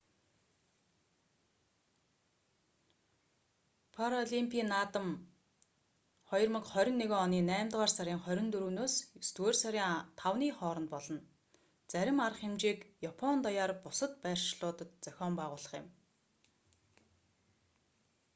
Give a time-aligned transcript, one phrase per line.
[3.95, 5.07] паралимпийн наадам
[6.31, 8.93] 2021 оны наймдугаар сарын 24-с
[9.23, 9.83] есдүгээр сарын
[10.19, 11.19] 5-ны хооронд болно
[11.91, 12.79] зарим арга хэмжээг
[13.11, 15.85] япон даяар бусад байршлуудад зохион байгуулах юм